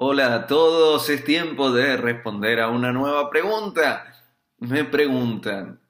[0.00, 4.14] a todos, es tiempo de responder a una nueva pregunta.
[4.58, 5.80] Me preguntan,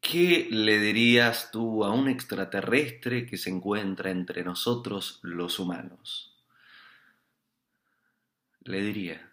[0.00, 6.36] ¿qué le dirías tú a un extraterrestre que se encuentra entre nosotros los humanos?
[8.62, 9.30] Le diría,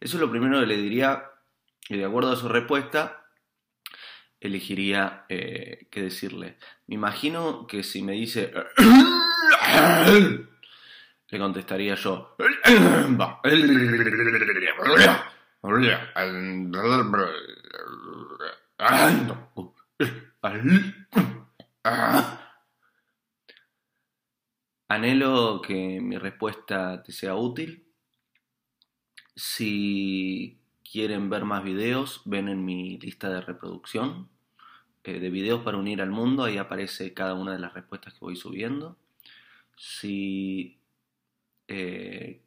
[0.00, 1.24] eso es lo primero que le diría,
[1.88, 3.26] y de acuerdo a su respuesta,
[4.40, 6.58] elegiría eh, qué decirle.
[6.86, 8.52] Me imagino que si me dice...
[11.30, 12.36] Le contestaría yo...
[24.88, 27.86] Anhelo que mi respuesta te sea útil.
[29.34, 34.28] Si quieren ver más videos, ven en mi lista de reproducción
[35.04, 36.44] eh, de videos para unir al mundo.
[36.44, 38.96] Ahí aparece cada una de las respuestas que voy subiendo.
[39.76, 40.78] Si
[41.68, 42.42] eh,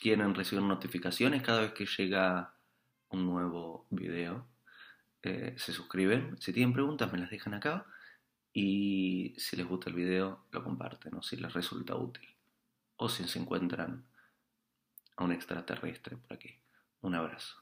[0.00, 2.54] quieren recibir notificaciones cada vez que llega
[3.10, 4.46] un nuevo video,
[5.22, 6.36] eh, se suscriben.
[6.40, 7.86] Si tienen preguntas, me las dejan acá.
[8.52, 12.28] Y si les gusta el video, lo comparten o si les resulta útil.
[12.96, 14.04] O si se encuentran
[15.16, 16.50] a un extraterrestre por aquí.
[17.02, 17.56] Un abrazo.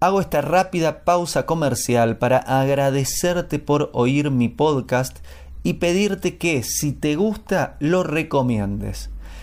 [0.00, 5.24] Hago esta rápida pausa comercial para agradecerte por oír mi podcast
[5.62, 9.10] y pedirte que si te gusta lo recomiendes.